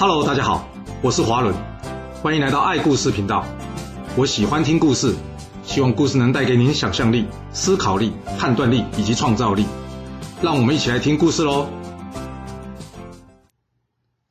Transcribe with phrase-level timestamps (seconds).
[0.00, 0.68] Hello，大家好，
[1.02, 1.52] 我是华伦，
[2.22, 3.44] 欢迎来到爱故事频道。
[4.14, 5.12] 我喜欢听故事，
[5.64, 9.66] 希望故事能带给您想象力、思考力、判断力以及创造力。
[10.40, 11.68] 让我们一起来听故事喽。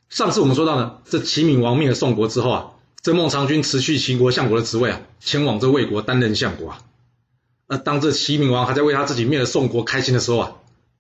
[0.08, 2.68] 上次我们说到呢，这齐闵王灭了宋国之后啊，
[3.02, 6.80] 这孟尝君辞去齐国相国的职位啊，前往这魏国担任相国啊。
[7.68, 10.52] 而当这齐闵王还在为他自己灭了宋国开心的时候啊，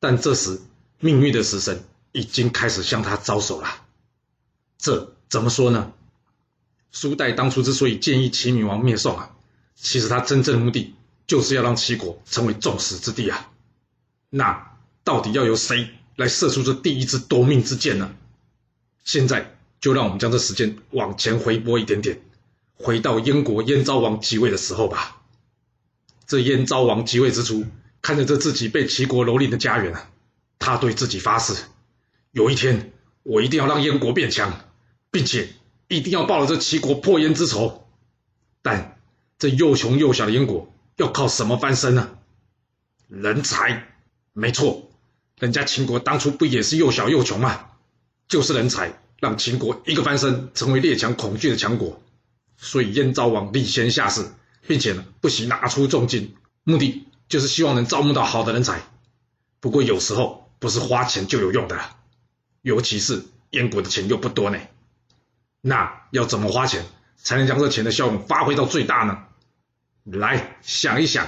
[0.02, 0.60] 但这时
[1.00, 3.68] 命运的死神已经开始向他招手了。
[4.78, 5.94] 这怎么说呢？
[6.92, 9.36] 苏代当初之所以建议齐闵王灭宋啊，
[9.76, 10.96] 其实他真正的目的
[11.28, 13.52] 就是要让齐国成为众矢之的啊。
[14.30, 18.16] 那到底要由谁来射出这第一支夺命之箭呢？
[19.04, 22.22] 现在就让我们将这时间往前回拨一点点，
[22.75, 25.22] 回到燕国燕昭王即位的时候吧。
[26.25, 27.66] 这燕昭王即位之初，
[28.02, 30.10] 看着这自己被齐国蹂躏的家园啊，
[30.58, 31.54] 他对自己发誓，
[32.31, 32.92] 有一天
[33.23, 34.67] 我一定要让燕国变强。
[35.11, 35.50] 并且
[35.88, 37.88] 一定要报了这齐国破燕之仇，
[38.61, 39.00] 但
[39.39, 42.17] 这又穷又小的燕国要靠什么翻身呢？
[43.08, 43.88] 人才，
[44.33, 44.89] 没错，
[45.39, 47.67] 人家秦国当初不也是又小又穷吗？
[48.28, 52.02] 就是人才让秦国一个翻身，成为列强恐惧的强国。
[52.58, 54.25] 所以燕昭王立先下士，
[54.67, 58.81] 并且呢不惜拿出重金，目的就是希望能招募到好的人才。
[59.59, 61.80] 不过有时候不是花钱就有用的，
[62.61, 64.59] 尤其是燕国的钱又不多呢。
[65.61, 66.86] 那要怎么花钱
[67.17, 69.23] 才能将这钱的效用发挥到最大呢？
[70.05, 71.27] 来想一想，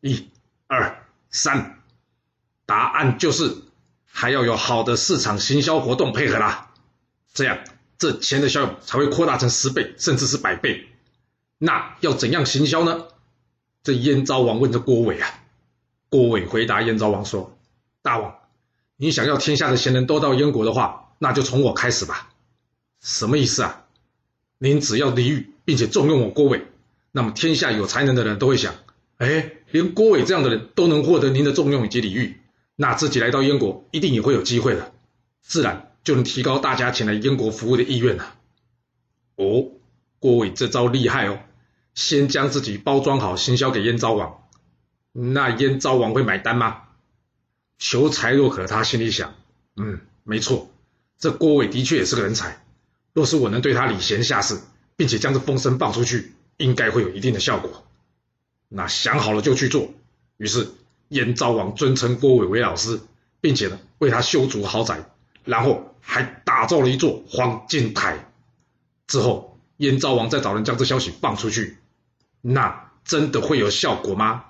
[0.00, 0.28] 一、
[0.66, 1.80] 二、三，
[2.66, 3.56] 答案就是
[4.04, 6.70] 还要有好的市场行销活动配合啦。
[7.32, 7.58] 这样
[7.96, 10.88] 这钱的效用才会扩大成十倍甚至是百倍。
[11.56, 13.06] 那要怎样行销呢？
[13.82, 15.40] 这燕昭王问着郭伟啊，
[16.10, 17.56] 郭伟回答燕昭王说
[18.02, 18.34] ：“大王，
[18.96, 22.28] 你想要天下的贤人都到燕国的话，那就从我开始吧。”
[23.00, 23.84] 什么意思啊？
[24.58, 26.66] 您只要礼遇，并且重用我郭伟，
[27.12, 28.74] 那么天下有才能的人都会想：
[29.18, 32.40] 哎，连郭伟这样的人都能获得您的重用以及礼遇，
[32.74, 34.92] 那自己来到燕国一定也会有机会的，
[35.40, 38.34] 自然就能提高大家前来燕国服务的意愿了。
[39.36, 39.70] 哦，
[40.18, 41.38] 郭伟这招厉害哦！
[41.94, 44.42] 先将自己包装好，行销给燕昭王，
[45.12, 46.82] 那燕昭王会买单吗？
[47.78, 49.34] 求财若渴，他心里想：
[49.76, 50.70] 嗯，没错，
[51.18, 52.64] 这郭伟的确也是个人才。
[53.12, 54.60] 若是我能对他礼贤下士，
[54.96, 57.84] 并且将这风声放出去，应该会有一定的效果。
[58.68, 59.90] 那想好了就去做。
[60.36, 60.68] 于是
[61.08, 63.00] 燕昭王尊称郭伟为老师，
[63.40, 65.10] 并且呢为他修筑豪宅，
[65.44, 68.30] 然后还打造了一座黄金台。
[69.06, 71.78] 之后燕昭王再找人将这消息放出去，
[72.40, 74.44] 那真的会有效果吗？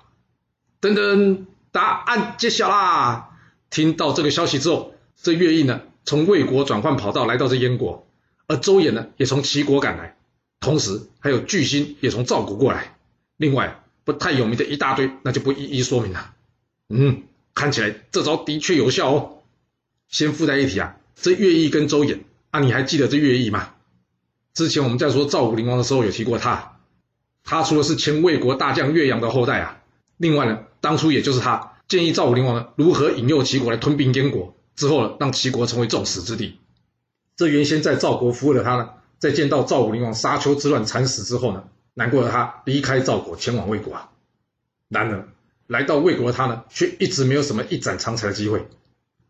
[0.81, 3.37] 噔噔，答案揭晓啦！
[3.69, 8.05] 听到这个消息之后，这乐毅呢从魏国转换跑道来到这燕国。
[8.49, 10.17] 而周衍呢，也从齐国赶来，
[10.59, 12.97] 同时还有巨星也从赵国过来。
[13.37, 16.33] 另外不太有名的一大堆，那就不一一说明了。
[16.89, 17.21] 嗯，
[17.53, 19.43] 看起来这招的确有效哦。
[20.07, 23.75] 先附带一提啊，这乐毅跟周衍啊，你还记得这乐毅吗？
[24.55, 26.79] 之前我们在说赵武灵王的时候有提过他，
[27.43, 29.83] 他除了是前魏国大将乐阳的后代啊，
[30.17, 36.57] 另外呢，当初也就是他建议赵武灵王呢如何引诱齐国来吞并燕国，之后呢，让齐国成为众矢之的。
[37.39, 41.63] 这原先在赵国服务的他呢，在见到赵武灵王沙丘之乱惨死之后呢，
[41.93, 44.09] 难过的他离开赵国前往魏国啊。
[44.89, 45.29] 然而
[45.65, 48.67] 来到魏国的他呢，却一直没有什么一展长才的机会。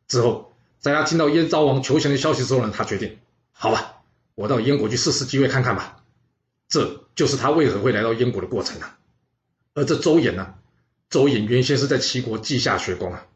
[0.08, 3.20] 之后，在他听到燕昭王求贤的消息之后呢，他决定，
[3.52, 3.98] 好吧，
[4.34, 6.02] 我到燕国去试试机会看看吧。
[6.68, 8.98] 这就是他为何会来到燕国的过程啊。
[9.76, 10.56] 而这周衍呢，
[11.12, 13.28] 周衍原先是在齐国稷下学宫啊，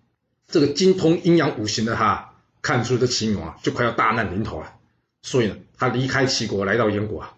[0.48, 2.33] 这个精通阴阳五行的他。
[2.64, 4.74] 看出这齐闵王啊，就快要大难临头了，
[5.22, 7.36] 所以呢，他离开齐国来到燕国啊。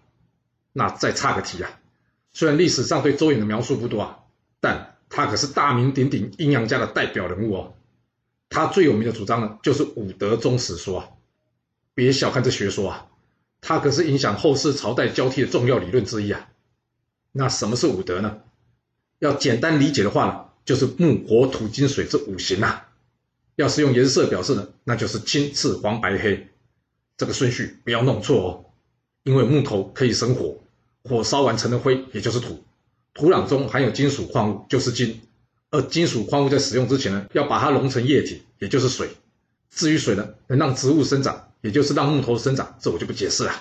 [0.72, 1.80] 那再插个题啊，
[2.32, 4.18] 虽然历史上对周衍的描述不多啊，
[4.60, 7.74] 但他可是大名鼎鼎阴阳家的代表人物哦。
[8.48, 11.08] 他最有名的主张呢，就是五德终始说啊。
[11.94, 13.06] 别小看这学说啊，
[13.60, 16.48] 它可是影响后世朝代交替的重要理论之一啊。
[17.32, 18.42] 那什么是五德呢？
[19.18, 22.88] 要简单理解的话呢，就是木火土金水这五行啊。
[23.56, 26.48] 要是用颜色表示呢，那就是青、赤、黄、白、黑，
[27.16, 28.64] 这个顺序不要弄错哦。
[29.24, 30.58] 因为木头可以生火，
[31.02, 32.62] 火烧完成的灰也就是土，
[33.12, 35.20] 土壤中含有金属矿物就是金，
[35.70, 39.10] 而金属矿物在使用之前呢，要把它溶成液体，也就是水。
[39.70, 43.52] 至于水呢，能让植物生长，也就是让木头生长，这我就不解释了。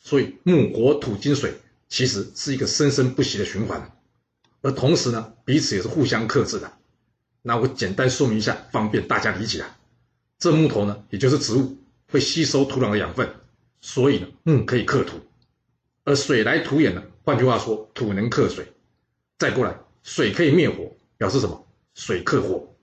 [0.00, 1.54] 所以木、火、土、金、水
[1.88, 3.92] 其实是一个生生不息的循环，
[4.62, 6.72] 而同时呢，彼此也是互相克制的。
[7.48, 9.78] 那我简单说明一下，方便大家理解啊。
[10.36, 11.78] 这木头呢，也就是植物，
[12.10, 13.36] 会吸收土壤的养分，
[13.80, 15.20] 所以呢，木可以克土，
[16.02, 18.72] 而水来土掩呢，换句话说，土能克水。
[19.38, 21.64] 再过来，水可以灭火，表示什么？
[21.94, 22.74] 水克火。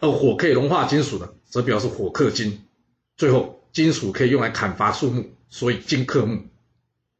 [0.00, 2.66] 而火可以融化金属呢，则表示火克金。
[3.16, 6.48] 最后，金属可以用来砍伐树木，所以金克木。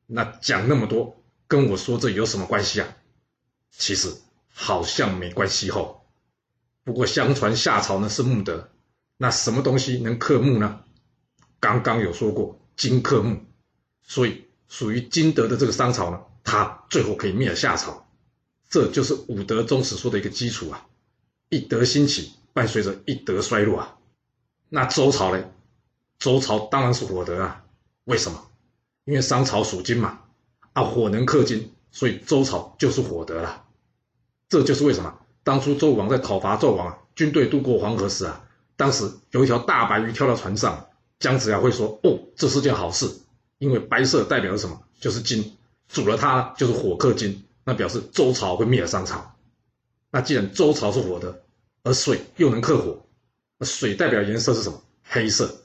[0.08, 2.96] 那讲那么多，跟我说这有什么关系啊？
[3.70, 4.12] 其实
[4.52, 6.01] 好像没关系吼。
[6.84, 8.68] 不过相传夏朝呢是木德，
[9.16, 10.80] 那什么东西能克木呢？
[11.60, 13.40] 刚刚有说过金克木，
[14.02, 18.08] 所以属于金德的这个商朝呢，它最后可以灭了夏朝，
[18.68, 20.86] 这就是五德宗史说的一个基础啊。
[21.48, 23.98] 一德兴起，伴随着一德衰落啊。
[24.68, 25.44] 那周朝呢？
[26.18, 27.64] 周朝当然是火德啊。
[28.04, 28.48] 为什么？
[29.04, 30.20] 因为商朝属金嘛，
[30.72, 33.64] 啊火能克金，所以周朝就是火德了。
[34.48, 35.18] 这就是为什么。
[35.44, 38.44] 当初周王在讨伐纣王啊，军队渡过黄河时啊，
[38.76, 43.10] 当时有一条大白鱼跳到船上，姜子牙会说：“哦，这是件好事，
[43.58, 44.82] 因为白色代表着什么？
[45.00, 45.56] 就是金，
[45.88, 49.34] 煮了它就是火克金，那表示周朝会灭了商朝。
[50.10, 51.42] 那既然周朝是火的，
[51.82, 53.04] 而水又能克火，
[53.58, 54.80] 那水代表颜色是什么？
[55.04, 55.62] 黑色，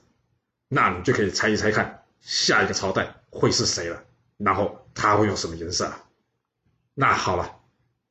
[0.67, 4.03] 那你就可以猜一猜看，下一个朝代会是谁了？
[4.37, 6.03] 然后它会用什么颜色啊？
[6.95, 7.53] 那好了。”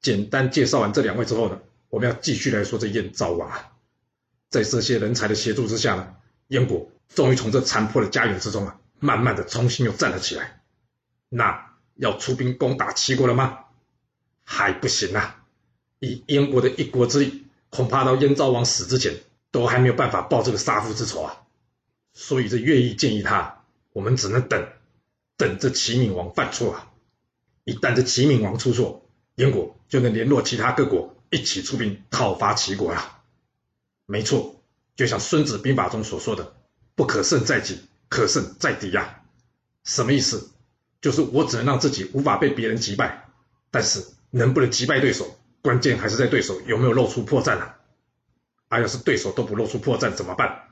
[0.07, 3.73] 简单介绍完这两位之后呢，我们要继续来说这燕昭王啊。
[4.49, 6.15] 在这些人才的协助之下呢，
[6.47, 10.63] 燕国终于从这残破的家园之中啊，慢慢的重新又站了起来。
[11.29, 13.65] 那要出兵攻打齐国了吗？
[14.45, 15.43] 还不行啊！
[15.99, 19.13] 以燕国的一国之力，恐怕到燕昭王死之前，
[19.51, 21.43] 都还没有办法报这个杀父之仇啊。
[22.13, 24.69] 所以这乐毅建议他，我们只能等，
[25.37, 26.93] 等这齐闵王犯错啊。
[27.65, 29.06] 一旦这齐闵王出错，
[29.37, 33.23] 燕国就能联络其他各国一起出兵讨伐齐国了。
[34.05, 34.63] 没错，
[34.97, 36.55] 就像《孙子兵法》中所说的
[36.95, 39.23] “不可胜在己，可胜在敌”呀。
[39.85, 40.51] 什么意思？
[41.01, 43.29] 就是我只能让自己无法被别人击败，
[43.71, 47.77] 但是能不能击败对手，关键还是在对手有没有露出破绽啊。
[48.69, 50.71] 而要是对手都不露出破绽怎么办？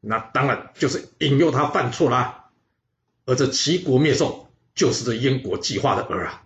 [0.00, 2.50] 那当然就是引诱他犯错啦。
[3.24, 6.45] 而这齐国灭宋，就是这燕国计划的饵啊。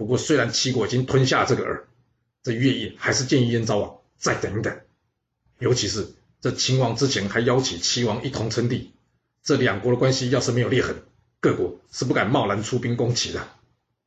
[0.00, 1.82] 不过，虽然齐国已经吞下这个饵，
[2.42, 4.80] 这乐毅还是建议燕昭王再等一等。
[5.58, 8.94] 尤其是这秦王之前还邀请齐王一同称帝，
[9.42, 11.02] 这两国的关系要是没有裂痕，
[11.40, 13.46] 各国是不敢贸然出兵攻齐的，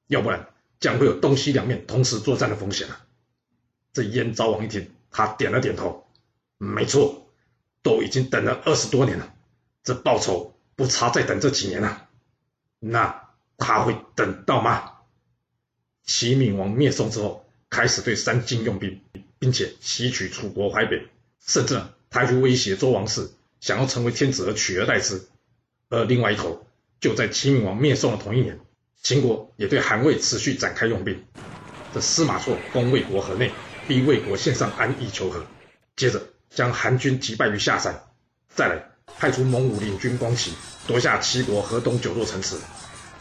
[0.07, 0.49] 要不然
[0.79, 3.05] 将会有东西两面同时作战的风险啊。
[3.93, 6.07] 这燕昭王一听，他点了点头，
[6.57, 7.27] 没错，
[7.83, 9.31] 都已经等了二十多年了，
[9.83, 12.07] 这报仇不差再等这几年了。
[12.79, 13.29] 那
[13.59, 14.89] 他会等到吗？
[16.05, 19.01] 齐闵王灭宋之后，开始对三晋用兵，
[19.39, 21.07] 并且袭取楚国淮北，
[21.45, 25.21] 甚至呢，他还去威胁周王室，想要成为天子而取而代之。
[25.89, 26.65] 而另外一头，
[26.99, 28.59] 就在齐闵王灭宋的同一年，
[29.01, 31.23] 秦国也对韩魏持续展开用兵。
[31.93, 33.51] 这司马错攻魏国河内，
[33.87, 35.45] 逼魏国献上安邑求和，
[35.95, 38.03] 接着将韩军击败于下山，
[38.49, 40.51] 再来派出蒙武领军攻齐，
[40.87, 42.57] 夺下齐国河东九座城池，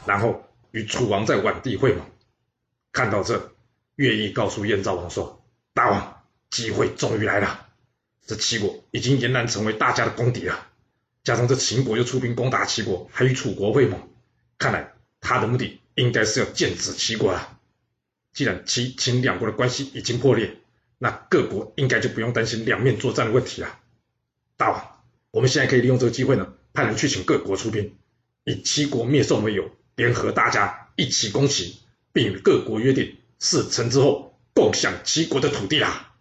[0.07, 2.05] 然后与楚王在宛地会盟。
[2.93, 3.53] 看到这，
[3.97, 5.43] 乐毅告诉燕昭王说
[5.73, 7.69] ：“大王，机会终于来了。
[8.27, 10.69] 这齐国已经俨然成为大家的公敌了，
[11.25, 13.99] 加上这秦国又出兵攻打齐国，还与楚国会盟，
[14.59, 17.59] 看来他的目的应该是要剑指齐国了。
[18.35, 20.59] 既然齐秦两国的关系已经破裂，
[20.99, 23.79] 那各国应该就不用担心两面作战的问题了。
[24.59, 27.97] 大王，我们现在可以利用这个机会呢，派人去请各国出兵，
[28.45, 31.79] 以齐国灭宋为由，联合大家一起攻齐。”
[32.13, 36.15] 并与各国约定，事成之后共享齐国的土地啊！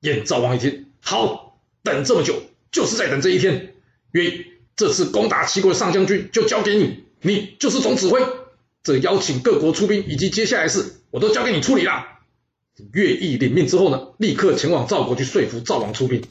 [0.00, 3.74] 燕昭王一听，好，等这么久，就是在等这一天。
[4.12, 4.46] 乐毅，
[4.76, 8.20] 这次攻打齐国的上将军就交给你，你就是总指挥。
[8.82, 12.06] 这邀请各国出兵以及接下来的事，我都交给你处理了。
[12.92, 16.22] 乐毅领命之后呢，立刻前往赵国去说服赵王出兵。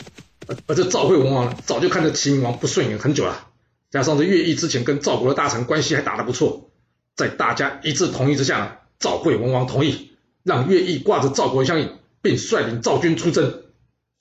[0.48, 3.48] 而而这赵惠文王呢，早就看着齐王不顺眼很久了，
[3.90, 6.70] 加上这乐毅之前跟赵国的大臣关系还打得不错。
[7.16, 10.12] 在大家一致同意之下，赵惠文王同意
[10.44, 11.90] 让乐毅挂着赵国相印，
[12.22, 13.64] 并率领赵军出征，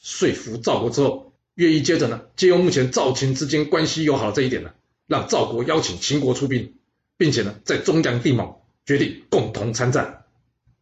[0.00, 4.70] 说服赵国之后，乐毅接着呢，借用目前赵秦之间关系友好的这一点呢，
[5.06, 6.74] 让赵国邀请秦国出兵，
[7.16, 8.54] 并且呢，在中央定盟，
[8.86, 10.24] 决定共同参战。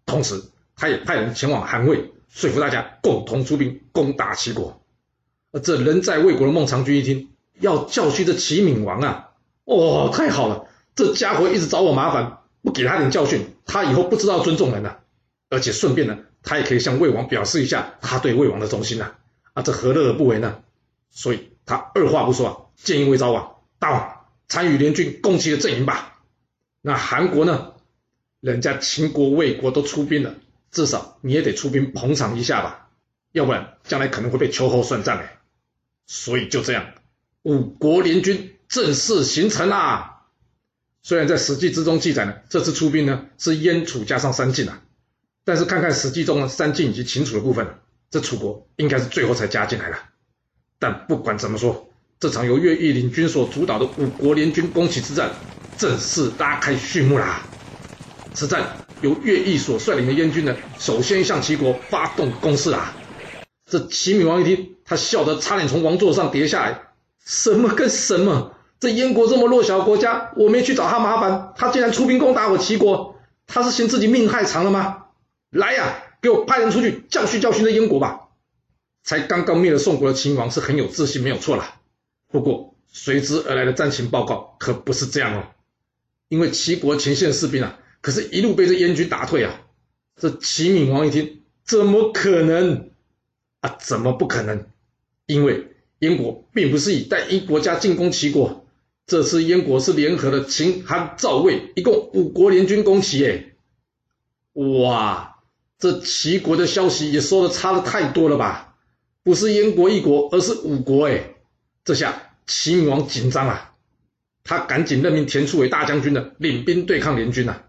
[0.04, 0.42] 同时，
[0.76, 4.82] 他也派人前往韩魏，说服大家共同出兵攻打齐国。
[5.50, 9.30] 而这人在魏国的孟尝君一听，要教训这齐闵王啊，
[9.64, 10.66] 哦，太好了！
[10.94, 15.00] 这家伙一直找我麻烦，不给他点教训，他以后不知道尊重人了。
[15.48, 19.14] 而且顺便呢，他也可以向魏王表示一下他对魏王的忠心呐。
[19.54, 20.62] 啊，这何乐而不为呢？
[21.10, 26.20] 所以他二话不说，建议魏昭王，大王参与联军攻击的阵营吧。
[26.80, 27.72] 那韩国呢？
[28.40, 30.34] 人家秦国、魏国都出兵了，
[30.72, 32.88] 至少你也得出兵捧场一下吧，
[33.30, 35.38] 要不然将来可能会被秋后算账哎。
[36.06, 36.86] 所以就这样，
[37.42, 40.11] 五国联军正式形成啦。
[41.02, 44.82] 虽然在《史记》之中记载呢，这次出兵呢是燕楚加上三晋啊，
[45.44, 47.66] 但是看看《史记》中的三晋以及秦楚的部分，
[48.10, 49.96] 这楚国应该是最后才加进来的。
[50.78, 51.90] 但不管怎么说，
[52.20, 55.32] 这场由乐毅领军所主导的五国联军攻齐之战
[55.76, 57.42] 正式拉开序幕啦。
[58.32, 62.94] 此战由乐毅所率领的燕军呢，首先向齐国发动攻势啊！
[63.66, 66.82] 这齐闵王一听，他笑得差点从王座上跌下来。
[67.24, 68.51] 什么跟什么？
[68.82, 73.14] 这燕国这么弱小的国家，我没去找他麻烦，他竟然出兵攻打我齐国，
[73.46, 75.04] 他是嫌自己命太长了吗？
[75.50, 78.30] 来呀，给我派人出去教训教训这燕国吧！
[79.04, 81.80] 才刚刚灭了宋国的秦王是很有自信，没有错啦。
[82.26, 85.44] 不过随之而来的战情报告可不是这样哦，
[86.28, 87.78] 因为齐国前线士兵啊。
[88.00, 89.60] 可是，一路被这燕军打退啊！
[90.20, 92.90] 这齐闵王一听，怎么可能
[93.60, 93.76] 啊？
[93.78, 94.66] 怎么不可能？
[95.26, 95.68] 因为
[96.00, 98.66] 燕国并不是以单一国家进攻齐国，
[99.06, 103.26] 这次燕国是联合了秦、韩、赵、魏，一共五国联军攻齐。
[103.26, 103.44] 哎，
[104.54, 105.36] 哇！
[105.78, 108.76] 这齐国的消息也说的差的太多了吧？
[109.24, 111.08] 不是燕国一国，而是五国。
[111.08, 111.34] 哎，
[111.84, 113.74] 这下齐王紧张啊！
[114.44, 117.64] 他赶紧任命田触为大将军的，领兵对抗联军啊！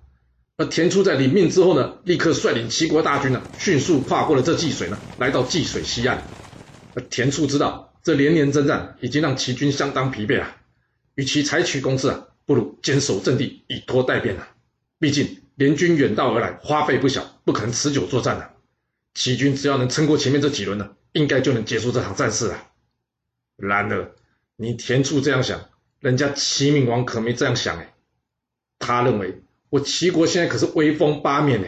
[0.58, 6.24] 而田触在领命之后呢，立刻率领齐国大军呢，迅速跨过了这济水呢，来到济水西岸。
[6.94, 10.56] 而田触知道这连年征战已经让齐军相当疲惫啊，
[11.16, 14.56] 与其采取攻势啊，不如坚守阵地，以拖待变啊。
[15.00, 18.54] 毕竟联军远道而来，花费不小，不可能持久作战啊。
[19.14, 22.68] 齐军只要能撑过前面这几轮呢，应该就能结束这场战事了。
[23.58, 24.12] 然而，
[24.56, 27.94] 你田触这样想，人家齐闵王可没这样想哎，
[28.80, 29.42] 他认为。
[29.70, 31.68] 我齐国现在可是威风八面呢，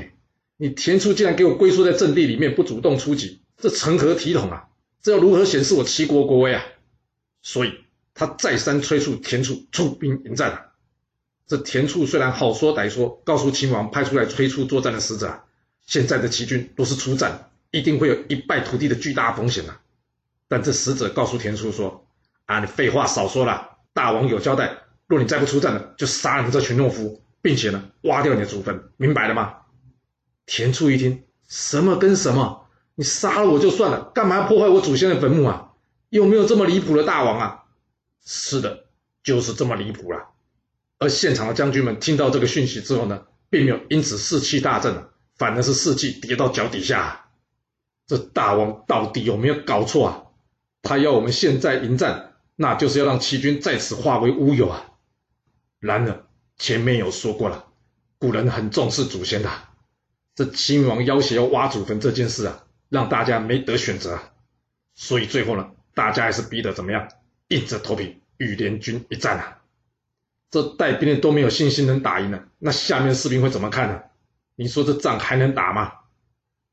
[0.57, 4.67] 你田触竟然给我龟缩在阵地里面不主动出击，这成何体统啊？
[5.01, 6.63] 这要如何显示我齐国国威啊？
[7.41, 7.73] 所以
[8.15, 10.65] 他再三催促田触出兵迎战啊。
[11.45, 15.43] 这田触虽然好说歹说，告诉秦王派出来催促作战的使者啊，
[15.86, 19.79] 现在的齐军若是出战，一定会有一败涂地的巨大风险啊。
[20.48, 22.07] 但这使者告诉田触说
[22.48, 29.57] ：“啊，你废话少说了，大王有交代，若你再不出战呢，就杀了你这群懦夫。”并且呢，挖掉你的祖坟，明白了吗？
[30.48, 32.65] 田触一听，什么跟什么？
[32.95, 35.74] 你杀了我就算了，干嘛要破坏我祖先的坟墓啊？
[36.10, 37.64] 有没有这么离谱的大王啊？
[38.25, 38.86] 是的，
[39.24, 40.29] 就是这么离谱了。
[40.98, 47.27] 而现场的将军们听到这个讯息之后呢，并没有因此士气大振，反而是士气跌到脚底下。
[48.08, 50.24] 这大王到底有没有搞错啊？
[50.82, 54.91] 他要我们现在迎战，那就是要让齐军在此化为乌有啊！
[55.79, 56.25] 然而。
[56.58, 57.65] 前面有说过了，
[58.17, 59.51] 古人很重视祖先的。
[60.36, 64.32] 这齐闵王要挟要挖祖坟这件事啊，让大家没得选择啊。
[64.94, 67.10] 所以最后呢，大家还是逼得怎么样，
[67.49, 69.61] 硬着头皮与联军一战啊。
[70.51, 74.01] 这带兵的都没有信心能打赢了，那下面士兵会怎么看呢？
[74.55, 75.91] 你说这仗还能打吗？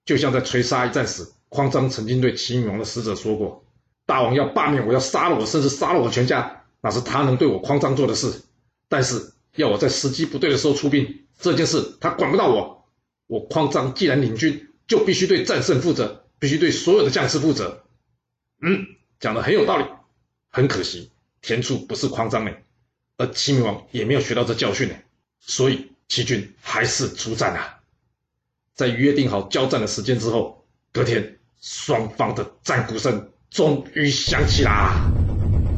[0.05, 3.65] 就像在垂沙一战时，匡章曾经对齐闵王的使者说过
[4.07, 8.43] ：“大王要罢免我，要杀了我，甚至杀了我全家，那是他能对我匡章做的事。
[8.89, 12.89] 但是。”要我在时机不对的时候出兵，这件事他管不到我。
[13.27, 17.85] 我匡章既然领军，就必须对战胜负责，必须对所有的将士负责。
[18.63, 18.87] 嗯，
[19.21, 19.85] 讲的很有道理。
[20.53, 22.53] 很可惜，田触不是夸张呢，
[23.17, 24.95] 而齐闵王也没有学到这教训呢，
[25.41, 27.79] 所以齐军还是出战了。
[28.75, 35.11] 在约定好交战的时间之后，隔天双方的战鼓声终于响起啦，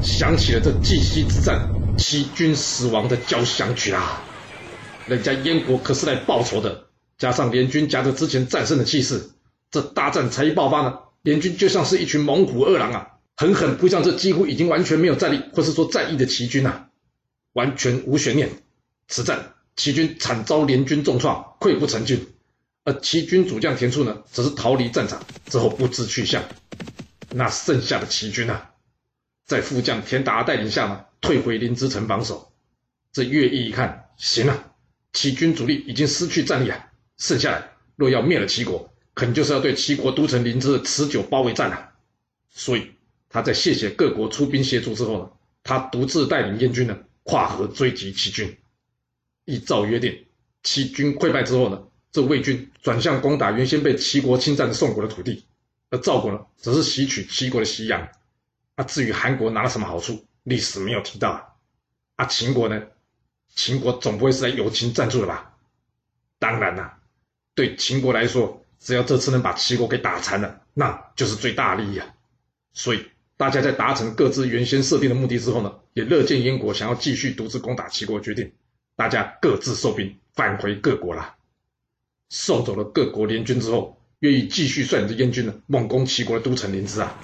[0.03, 1.71] 响起了这济西之战。
[1.97, 4.21] 齐军死亡的交响曲啊！
[5.07, 6.89] 人家燕国可是来报仇的，
[7.19, 9.31] 加上联军夹着之前战胜的气势，
[9.71, 16.91] 这大战才一爆发呢，联军就像是一群猛虎饿狼啊，狠狠扑向这几乎已经完全没有战力或是说战意的齐军啊，
[17.53, 18.51] 完全无悬念。
[19.09, 22.29] 此战齐军惨遭联军重创，溃不成军，
[22.85, 26.45] 而齐军主将田触呢，则是逃离战场之后不知去向。
[27.31, 28.71] 那剩下的齐军啊，
[29.45, 32.53] 在副将田达带领下呢，退回临淄城防守，
[33.13, 34.73] 这乐毅一看，行了，
[35.13, 41.91] 齐军主力已经失去战力啊，剩下来若要灭了齐国，肯定就是要对齐国都城临淄的持久包围战了。
[42.49, 42.93] 所以
[43.35, 45.31] 他在谢谢各国出兵协助之后呢，
[45.65, 48.57] 他独自带领燕军呢跨河追击齐军。
[49.45, 50.25] 依照约定，
[50.63, 55.45] 齐军溃败之后呢，这魏军转向攻打原先被齐国侵占的宋国的土地，
[55.91, 58.09] 而赵国呢，则是袭取齐国的西阳。
[58.77, 60.25] 啊，至于韩国拿了什么好处？
[60.45, 61.43] 历史没有提到，啊，
[62.15, 62.81] 啊秦国呢？
[63.57, 65.57] 秦国总不会是来友情赞助的吧？
[66.39, 67.01] 当然啦，
[67.57, 72.07] 对秦国来说，只要这次能把齐国给打残了，那就是最大利益啊。
[72.73, 73.05] 所以
[73.37, 78.53] 大家在达成各自原先设定的目的之后呢，也乐见燕国想要继续独自攻打齐国，决定
[78.97, 81.35] 大家各自收兵返回各国啦。
[82.29, 87.19] 送走了各国联军之后，愿意继续率领着燕军呢猛攻齐国的都城临淄啊。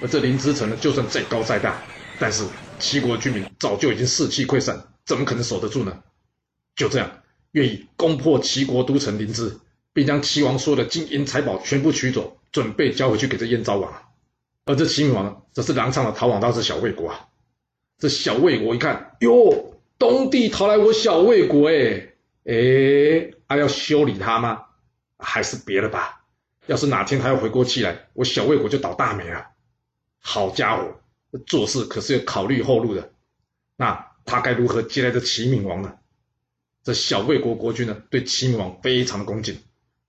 [0.00, 1.80] 而这临淄城呢，就算再高再大，
[2.18, 2.44] 但是
[2.78, 6.02] 齐国军民早就已经士气溃散，怎么可能守得住呢？
[6.74, 7.22] 就这样，
[7.52, 9.58] 愿意攻破齐国都城临淄，
[9.92, 14.05] 并将齐王所有的金银财宝全部取走，准备交回去给这燕昭王。
[14.66, 17.28] 而这齐闵王呢，则是踉跄的逃往到这小魏国啊。
[17.98, 22.12] 这小魏国一看，哟，东帝逃来我小魏国，哎，
[22.44, 24.64] 哎，还要修理他吗？
[25.18, 26.24] 还是别了吧？
[26.66, 29.46] 要是哪天他要回过气来，我小魏国就倒大霉了。
[30.20, 31.00] 好家伙，
[31.46, 33.12] 做事可是要考虑后路的。
[33.76, 35.94] 那他该如何接待这齐闵王呢？
[36.82, 39.58] 这小魏国国君呢，对齐闵王非常的恭敬，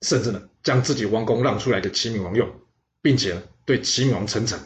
[0.02, 2.50] 甚至呢，将自己王宫让出来给齐闵王用，
[3.02, 4.58] 并且呢，对齐王称臣。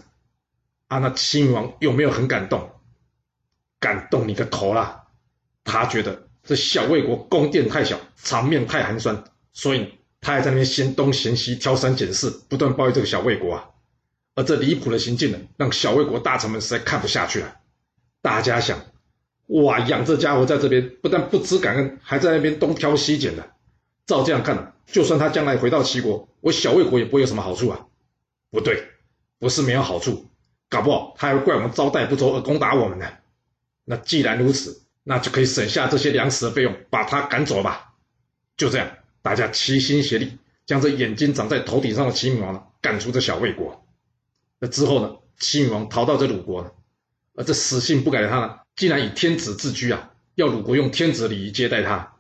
[0.88, 2.70] 啊，那齐王有没有很感动？
[3.79, 5.05] 感动你个头啦！
[5.63, 13.70] 他觉得这小魏国宫殿太小，场面太寒酸，所以他还在那边嫌东嫌西，挑三拣四，不断抱怨这个小魏国啊。
[14.36, 17.55] 而这离谱的行径呢，让小魏国大臣们实在看不下去了。
[18.22, 18.79] 大家想，
[19.48, 23.51] 哇，养这家伙在这边不但不知感恩，还在那边东挑西拣的。
[24.05, 27.88] 照这样看，就算他将来回到齐国，我小魏国也不会有什么好处啊。
[28.51, 28.89] 不对，
[29.39, 30.27] 不是没有好处，
[30.70, 33.12] 搞不好他还会怪我们招待不周而攻打我们呢。
[33.86, 37.93] 那既然如此，那就可以省下这些粮食的费用，把他赶走吧。
[38.58, 43.84] 就这样，大家齐心协力，将这眼睛长在头顶上的齐闵王赶出这小魏国。
[44.60, 45.17] 那之后呢？
[45.39, 46.72] 齐闵王逃到这鲁国了，
[47.34, 52.14] 而这死性不改的他呢，竟然以天子自居啊，要鲁国用天子礼仪接待他。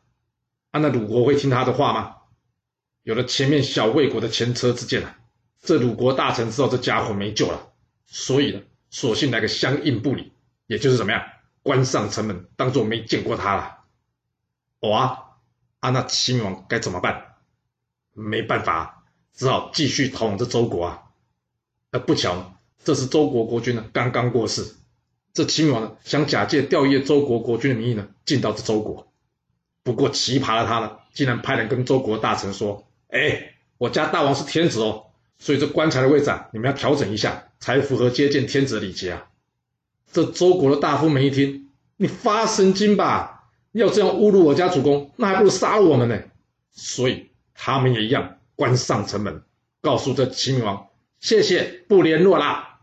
[0.71, 2.15] 啊，那鲁国会听他的话吗？
[3.03, 5.19] 有了前面小魏国的前车之鉴啊，
[5.61, 7.71] 这鲁国大臣知道这家伙没救了，
[8.07, 10.33] 所以呢，索性来个相应不理，
[10.65, 11.23] 也就是怎么样，
[11.61, 13.77] 关上城门，当做没见过他了。
[14.79, 15.23] 哇，啊，
[15.79, 17.35] 啊那齐闵王该怎么办？
[18.13, 21.03] 没办法，只好继续逃往这周国啊。
[21.91, 24.75] 而不巧，这时周国国君呢刚刚过世，
[25.31, 29.13] 这齐闵王呢想假借调业周国国君的名义呢进到这周国，
[29.83, 35.10] 不过奇葩的他呢竟然派人跟周国大臣说：“哎，我家大王是天子哦，
[35.41, 39.27] 所以这棺材的位置啊，你们要调整一下，才符合接见天子的礼节啊。”
[40.13, 43.49] 这周国的大夫们一听，你发神经吧？
[43.71, 46.21] 要这样侮辱我家主公，那还不如杀了我们呢。
[46.71, 49.41] 所以他们也一样关上城门，
[49.81, 50.89] 告诉这齐闵王。
[51.19, 52.79] 谢谢，不联络啦。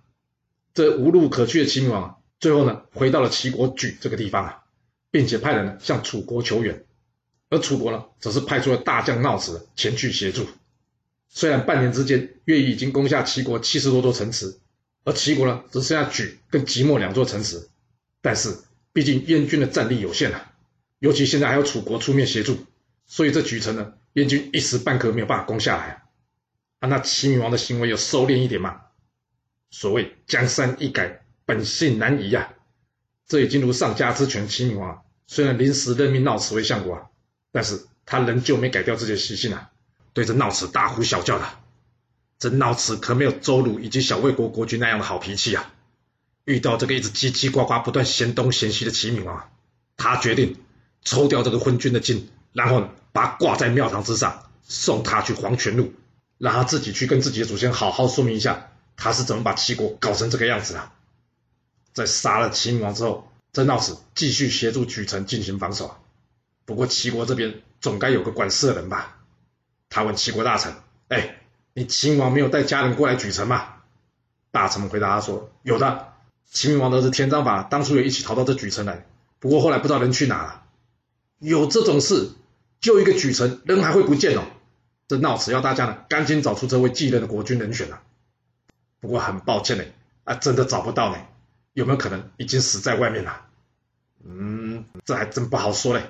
[0.75, 4.65] 这无路可去的齐闵王，最后呢，回到了齐国莒这个地方啊，
[5.13, 6.85] 并且派人呢向楚国求援，
[7.51, 10.47] 而楚国呢，则是派出了大将闹子前去协助。
[11.29, 14.59] 虽然半年之间，越已经攻下齐国七十多座城池，
[15.05, 17.69] 而齐国呢，只剩下莒跟即墨两座城池，
[18.21, 18.57] 但是
[18.93, 20.53] 毕竟燕军的战力有限啊，
[20.99, 22.59] 尤其现在还有楚国出面协助，
[23.07, 26.03] 所以这莒城呢，燕军一时半刻没有办法攻下来。
[26.81, 28.81] 啊，那齐闵王的行为有收敛一点吗？
[29.71, 32.55] 所谓江山易改，本性难移呀。
[33.27, 37.07] 这已经如上家之犬，齐闵王虽然临时任命闹池为相国啊，
[37.53, 39.71] 但是他仍旧没改掉自己的习性啊，
[40.19, 41.49] 对着闹池大呼小叫的。
[42.41, 45.73] 这闹池可没有周鲁以及小魏国国君那样的好脾气啊。
[46.45, 49.49] 遇到这个一直叽叽呱呱、不断嫌东嫌西的齐闵王，
[49.97, 50.57] 他决定
[51.05, 55.93] 抽掉这个昏君的筋，然后，把他挂在庙堂之上，送他去黄泉路。
[56.37, 60.91] 让他自己去跟自己的祖先好好说明一下，他是怎么把齐国搞成这个样子的。
[61.93, 65.97] 在杀了齐闵王之后，这闹池继续协助莒城进行防守。
[66.65, 69.18] 不过齐国这边总该有个管事的人吧？
[69.91, 70.75] 他问齐国大臣
[71.09, 71.37] ：“哎，
[71.73, 73.75] 你秦王没有带家人过来莒城吗？”
[74.51, 76.13] 大臣们回答他说：“有的，
[76.51, 79.07] 齐闵王的儿子田章法当初也一起逃到这莒城来，
[79.39, 80.65] 不过后来不知道人去哪了。
[81.39, 82.31] 有这种事，
[82.81, 84.43] 就一个莒城，人还会不见哦？”
[85.09, 88.03] 这闹池要大家呢，赶紧找出这位继任的国君人选了。
[89.01, 89.85] 不过很抱歉呢，
[90.25, 91.19] 啊，真的找不到呢。
[91.73, 93.47] 有没有可能已经死在外面了？
[94.25, 96.03] 嗯，这还真不好说嘞。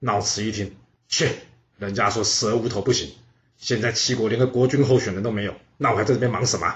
[0.00, 0.76] 闹池一听，
[1.08, 1.36] 切，
[1.84, 3.10] 人家说死而无头不行，
[3.58, 6.74] 现在齐国连个国君候选人都没有，那我还在这边忙什么？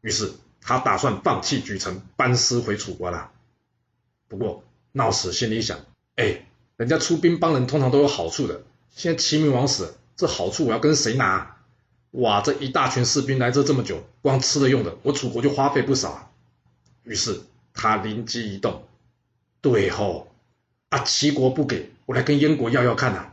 [0.00, 3.30] 于是他打算放弃莒城，班师回楚国了。
[4.28, 5.78] 不过闹死心里想，
[6.16, 6.44] 哎，
[6.76, 9.94] 人家出兵帮人通常都有好处的，现在齐闵王死了。
[10.16, 11.56] 这好处我要跟谁拿？
[12.10, 16.30] 哇，这一大群士兵来这这么久，光吃的用的，我楚国就花费不少。
[17.04, 17.40] 于是
[17.72, 18.84] 他灵机一动，
[19.60, 20.28] 对吼，
[20.90, 23.31] 啊，齐国不给，我来跟燕国要要看呐。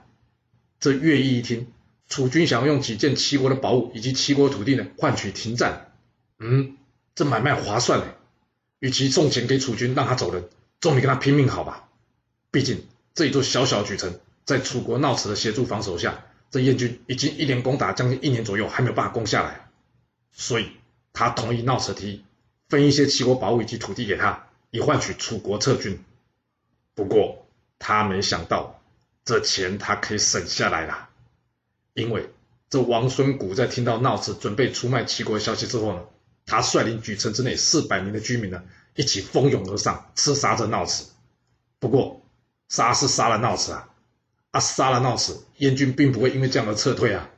[0.79, 1.67] 这乐毅一听，
[2.07, 5.91] 楚军想要用几件齐国的宝物以及齐国土地呢，换取停战，
[6.39, 6.77] 嗯，
[7.15, 8.05] 这买卖划算嘞。
[8.79, 10.47] 与其送钱给楚军让他走人，
[10.79, 11.89] 总比跟他拼命好吧？
[12.49, 19.69] 毕竟这一座小小的莒城，在楚国闹池的协助防守下，这燕军已经一连攻打将近一年左右，还没有办法攻下来。
[20.31, 20.69] 所以，
[21.11, 22.23] 他同意闹池提议，
[22.69, 25.99] 分一些齐国宝物以及土地给他，以换取楚国撤军。
[26.95, 27.45] 不过，
[27.79, 28.78] 他没想到，
[29.29, 31.07] 这钱他可以省下来了，
[31.93, 32.31] 因为
[32.67, 36.01] 这王孙谷在听到闹子准备出卖齐国的消息之后呢，
[36.47, 38.63] 他率领举城之内四百名的居民呢，
[38.95, 41.05] 一起蜂拥而上，刺杀着闹子。
[41.77, 42.23] 不过，
[42.69, 43.89] 杀是杀了闹子啊，
[44.49, 47.29] 啊，杀了闹子，燕军并不会因为这样而撤退啊。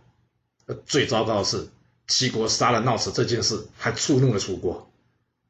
[0.86, 1.67] 最糟糕的是，
[2.08, 4.89] 齐国杀了闹子这件事，还触怒了楚国。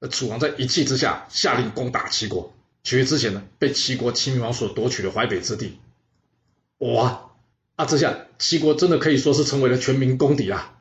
[0.09, 2.51] 楚王在一气之下，下令攻打齐国，
[2.83, 5.79] 取回之前呢，被齐国齐闵王所夺取的淮北之地。
[6.81, 7.31] 哇，
[7.75, 10.79] 啊，这下齐国真的可以说是成为了全民公敌啊！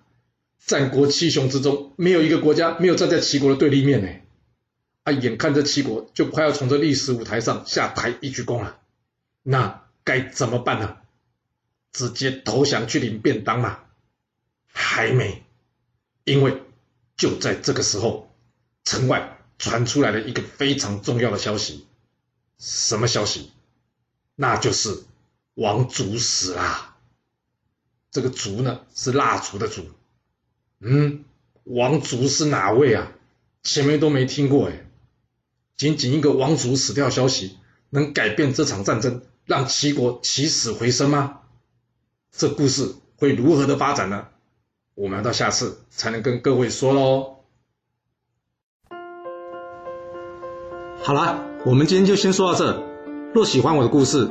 [0.64, 4.08] 战国七雄之中，没有一个国家没有站在齐国的对立面呢。
[5.04, 8.78] 啊，眼看着齐国就快要从这历史舞台上下台一鞠躬了，
[9.42, 10.96] 那该怎么办呢？
[11.92, 13.80] 直接投降去领便当吗？
[14.72, 15.42] 还没，
[16.24, 16.62] 因为
[17.16, 18.34] 就在这个时候，
[18.84, 21.86] 城外传出来了一个非常重要的消息。
[22.58, 23.50] 什么消息？
[24.34, 25.02] 那就是
[25.60, 26.96] 王族死了。
[28.10, 29.84] 这个族呢，是蜡烛的烛。
[30.80, 31.22] 嗯，
[31.64, 33.12] 王族是哪位啊？
[33.62, 34.86] 前面都没听过哎。
[35.76, 37.58] 仅仅一个王族死掉消息，
[37.90, 41.40] 能改变这场战争，让齐国起死回生吗？
[42.32, 44.28] 这故事会如何的发展呢？
[44.94, 47.36] 我们要到下次才能跟各位说喽。
[51.02, 52.82] 好啦，我们今天就先说到这。
[53.34, 54.30] 若喜欢我的故事，